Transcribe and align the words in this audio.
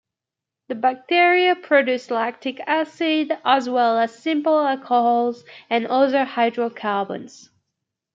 The 0.67 0.73
bacteria 0.73 1.55
produce 1.55 2.09
lactic 2.09 2.59
acid, 2.65 3.37
as 3.45 3.69
well 3.69 3.99
as 3.99 4.17
simple 4.17 4.59
alcohols 4.59 5.43
and 5.69 5.85
other 5.85 6.25
hydrocarbons. 6.25 7.51